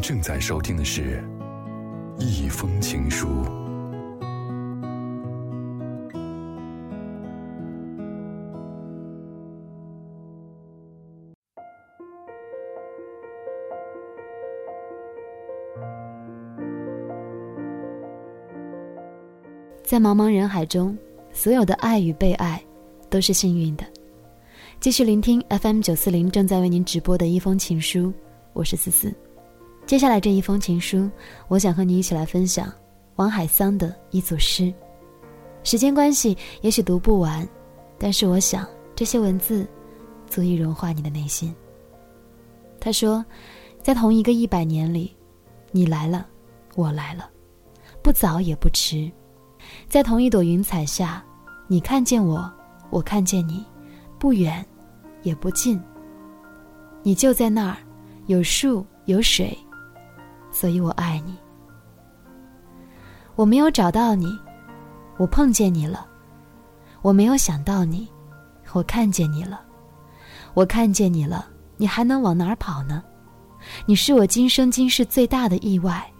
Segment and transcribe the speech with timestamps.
[0.00, 1.22] 正在收听的是
[2.20, 3.26] 《一封情书》。
[19.82, 20.96] 在茫茫人海中，
[21.32, 22.60] 所有的爱与被爱，
[23.08, 23.84] 都是幸运的。
[24.80, 28.12] 继续聆听 FM 九四零正在为您直播的一封情书，
[28.52, 29.14] 我是思思。
[29.86, 31.08] 接下来这一封情书，
[31.46, 32.72] 我想和你一起来分享
[33.14, 34.74] 王海桑的一组诗。
[35.62, 37.48] 时间关系，也许读不完，
[37.96, 39.64] 但是我想这些文字，
[40.28, 41.54] 足以融化你的内心。
[42.80, 43.24] 他说，
[43.80, 45.16] 在同一个一百年里，
[45.70, 46.26] 你来了，
[46.74, 47.30] 我来了，
[48.02, 49.08] 不早也不迟。
[49.88, 51.24] 在同一朵云彩下，
[51.68, 52.52] 你看见我，
[52.90, 53.64] 我看见你，
[54.18, 54.66] 不远，
[55.22, 55.80] 也不近。
[57.04, 57.76] 你就在那儿，
[58.26, 59.56] 有树有水，
[60.58, 61.36] 所以我爱你。
[63.34, 64.34] 我没有找到你，
[65.18, 66.06] 我碰见你了；
[67.02, 68.08] 我没有想到你，
[68.72, 69.60] 我看见你了。
[70.54, 73.04] 我看见你了，你还能往哪儿跑呢？
[73.84, 76.10] 你是我今生今世最大的意外，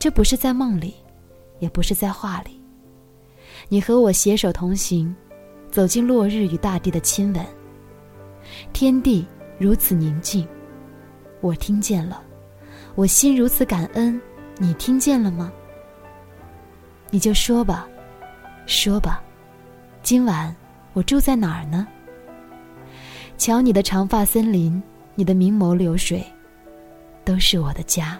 [0.00, 0.96] 这不是在梦里，
[1.60, 2.60] 也不是在画里。
[3.68, 5.14] 你和我携手同行，
[5.70, 7.46] 走进落日与大地的亲吻。
[8.72, 9.24] 天地
[9.60, 10.44] 如此宁静，
[11.40, 12.20] 我听见了，
[12.96, 14.20] 我心如此感恩，
[14.58, 15.50] 你听见了吗？
[17.10, 17.88] 你就说吧，
[18.66, 19.22] 说吧，
[20.02, 20.54] 今晚
[20.92, 21.86] 我住在哪儿呢？
[23.38, 24.82] 瞧你的长发森林，
[25.14, 26.22] 你的明眸流水，
[27.24, 28.18] 都是我的家。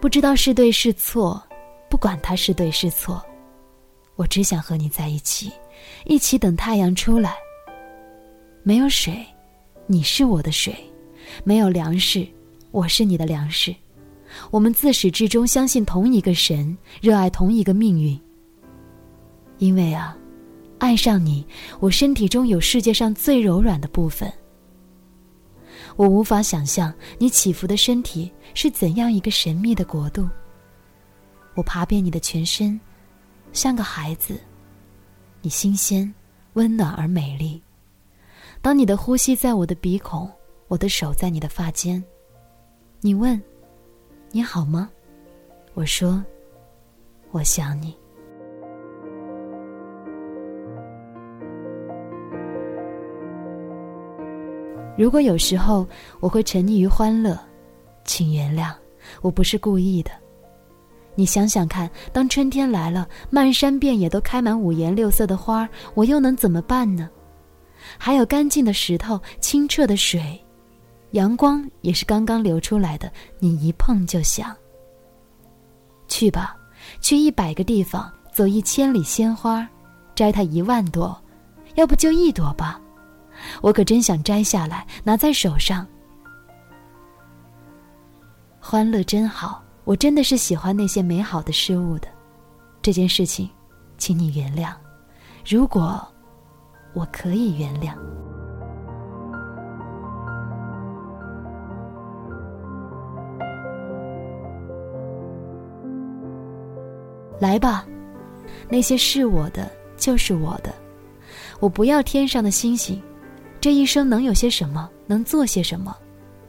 [0.00, 1.40] 不知道是对是错，
[1.88, 3.22] 不管它是对是错，
[4.16, 5.52] 我只想和你在一起，
[6.04, 7.36] 一起等太阳出来。
[8.70, 9.26] 没有水，
[9.88, 10.72] 你是我的水；
[11.42, 12.24] 没有粮食，
[12.70, 13.74] 我是你的粮食。
[14.52, 18.16] 我们自始至终相信同一个神，热爱同一个命运。
[19.58, 20.16] 因为啊，
[20.78, 21.44] 爱上你，
[21.80, 24.32] 我身体中有世界上最柔软的部分。
[25.96, 30.28] 我无法想象你起伏的身体是怎样一个神秘的国度。
[31.56, 32.80] 我爬遍你的全身，
[33.52, 34.38] 像个孩子。
[35.42, 36.14] 你新鲜、
[36.52, 37.60] 温暖而美丽。
[38.62, 40.30] 当你的呼吸在我的鼻孔，
[40.68, 42.04] 我的手在你的发间。
[43.00, 43.40] 你问
[44.30, 44.90] ：“你好吗？”
[45.72, 46.22] 我说
[47.32, 47.96] ：“我想你。”
[54.94, 55.86] 如果有时候
[56.20, 57.38] 我会沉溺于欢乐，
[58.04, 58.74] 请原谅，
[59.22, 60.10] 我不是故意的。
[61.14, 67.08] 你想想看，当春天来了，漫山遍野都开满五颜六色的花，我又能怎么办呢？
[67.98, 70.42] 还有干净的石头、清澈的水，
[71.12, 74.54] 阳光也是刚刚流出来的，你一碰就响。
[76.08, 76.56] 去吧，
[77.00, 79.68] 去一百个地方，走一千里鲜花，
[80.14, 81.16] 摘它一万朵，
[81.76, 82.80] 要不就一朵吧。
[83.62, 85.86] 我可真想摘下来，拿在手上。
[88.58, 92.08] 欢乐真好，我真的是喜欢那些美好的事物的。
[92.82, 93.48] 这件事情，
[93.98, 94.72] 请你原谅。
[95.48, 96.06] 如果
[96.92, 97.94] 我可以原谅，
[107.38, 107.86] 来吧，
[108.68, 110.74] 那些是我的就是我的，
[111.60, 113.00] 我不要天上的星星。
[113.60, 115.96] 这一生能有些什么，能做些什么，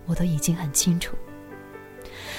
[0.06, 1.16] 我都已经很清楚。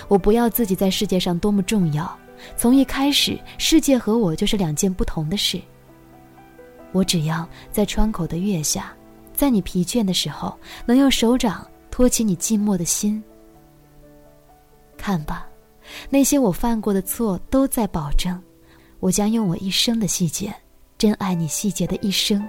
[0.09, 2.11] 我不要自己在世界上多么重要，
[2.57, 5.61] 从一开始，世界和我就是两件不同的事。
[6.93, 8.95] 我只要在窗口的月下，
[9.35, 13.23] 在你疲倦的时候，能用手掌托起你寂寞的心。
[14.97, 15.49] 看吧，
[16.09, 18.41] 那些我犯过的错都在保证，
[19.01, 20.55] 我将用我一生的细节，
[20.97, 22.47] 珍爱你细节的一生。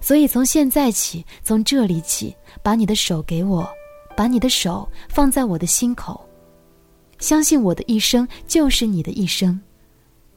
[0.00, 3.68] 所以，从现在起，从这里起，把你的手给我，
[4.16, 6.22] 把你的手放在我的心口，
[7.18, 9.60] 相信我的一生就是你的一生，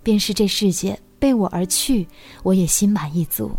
[0.04, 2.08] 便是这世界背我而去，
[2.44, 3.52] 我也心满意足。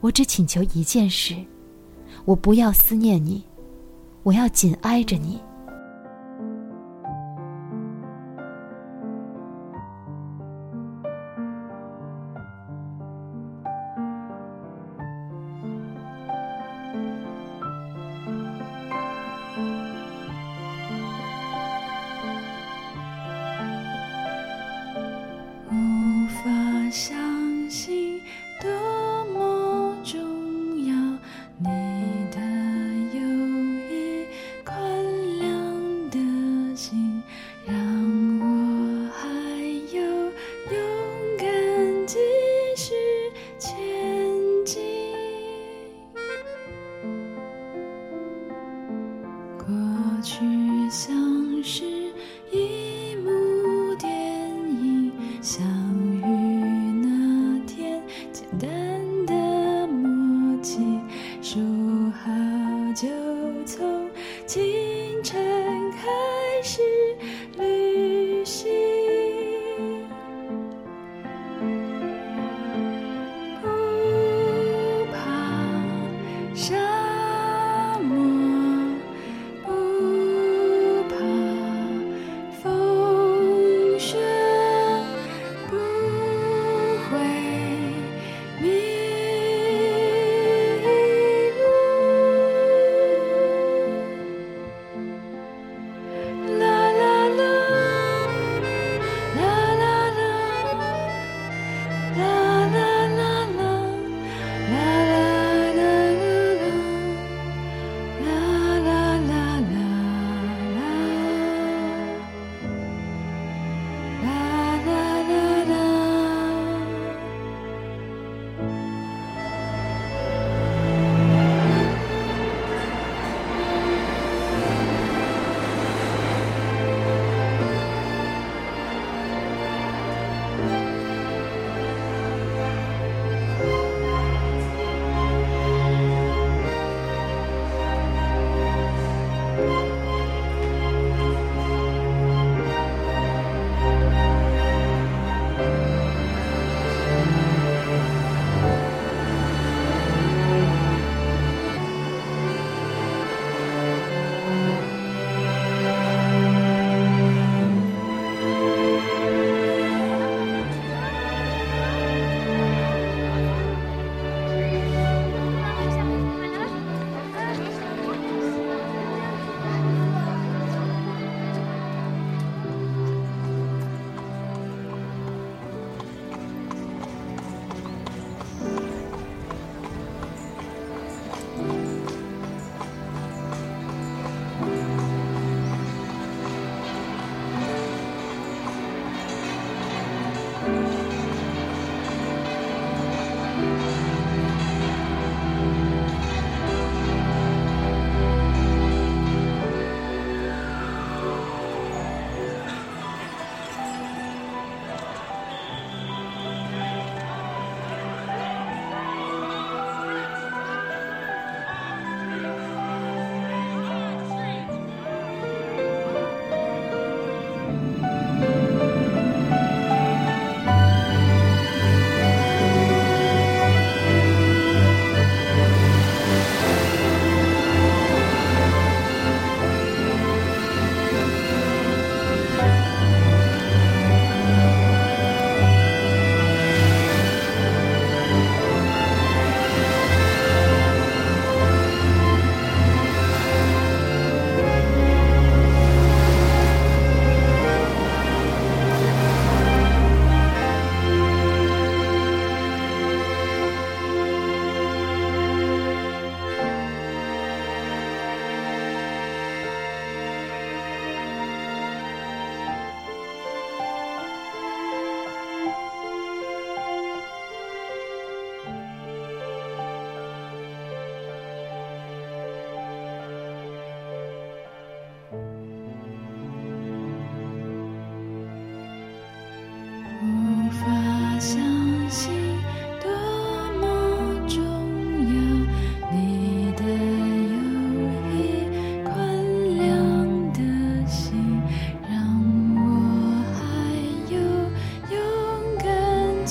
[0.00, 1.36] 我只请求一件事，
[2.24, 3.44] 我不要思念你，
[4.22, 5.40] 我要紧挨着你。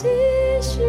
[0.01, 0.07] 继
[0.59, 0.81] 续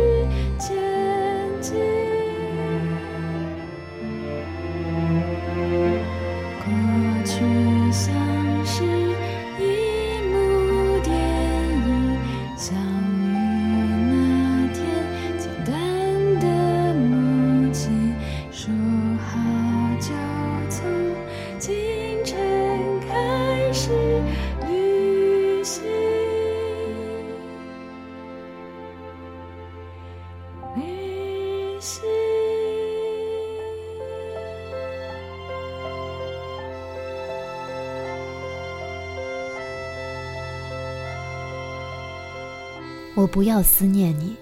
[43.14, 44.34] 我不要思念你，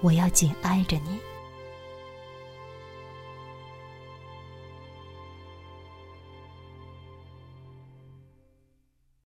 [0.00, 1.27] 我要紧挨着你。